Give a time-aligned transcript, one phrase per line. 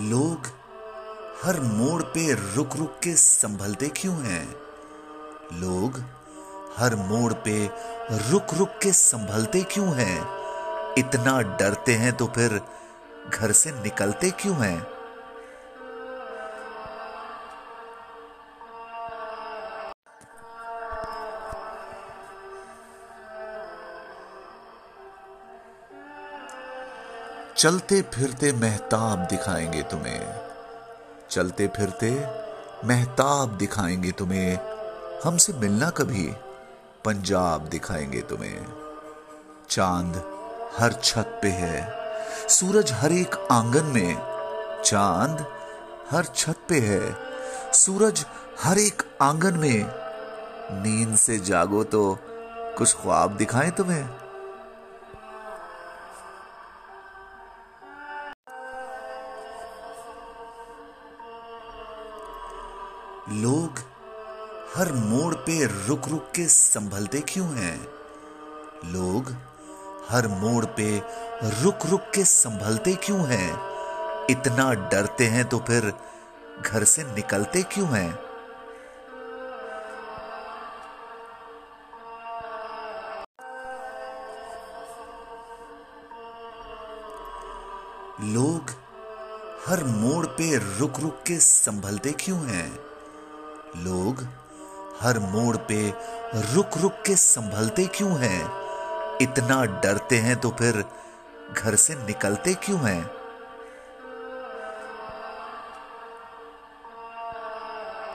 [0.00, 0.46] लोग
[1.42, 4.56] हर मोड़ पे रुक रुक के संभलते क्यों हैं?
[5.52, 6.04] लोग
[6.76, 7.70] हर मोड़ पे
[8.12, 10.26] रुक रुक के संभलते क्यों हैं?
[10.98, 12.60] इतना डरते हैं तो फिर
[13.34, 14.86] घर से निकलते क्यों हैं?
[27.56, 30.34] चलते फिरते महताब दिखाएँगे तुम्हें।
[31.30, 32.10] चलते फिरते
[32.84, 34.58] महताब दिखाएँगे तुम्हें।
[35.24, 36.32] हमसे मिलना कभी,
[37.04, 38.66] पंजाब दिखाएँगे तुम्हें।
[39.70, 40.16] चाँद
[40.78, 41.94] हर छत पे है,
[42.48, 44.14] सूरज हर एक आँगन में।
[44.84, 45.46] चाँद
[46.10, 47.16] हर छत पे है,
[47.72, 48.26] सूरज
[48.62, 49.84] हर एक आँगन में।
[50.82, 52.18] नींद से जागो तो
[52.78, 54.21] कुछ ख्वाब दिखाएँ तुम्हें।
[63.28, 63.78] लोग
[64.76, 67.86] हर मोड़ पे रुक रुक के संभलते क्यों हैं?
[68.84, 69.36] लोग
[70.10, 70.98] हर मोड़ पे
[71.44, 73.52] रुक रुक के संभलते क्यों हैं?
[74.30, 75.92] इतना डरते हैं तो फिर
[76.66, 78.18] घर से निकलते क्यों हैं?
[88.34, 88.70] लोग
[89.66, 92.91] हर मोड़ पे रुक रुक के संभलते क्यों हैं?
[93.76, 94.26] लोग
[95.00, 95.94] हर मोड़ पे
[96.34, 98.50] रुक रुक के संभलते क्यों हैं?
[99.22, 100.84] इतना डरते हैं तो फिर
[101.56, 103.21] घर से निकलते क्यों हैं?